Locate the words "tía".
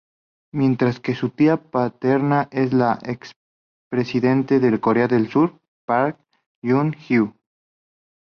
1.29-1.57